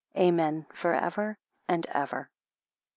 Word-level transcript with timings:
Amen 0.17 0.65
for 0.73 0.95
ever 0.95 1.37
and 1.67 1.85
ever. 1.91 2.31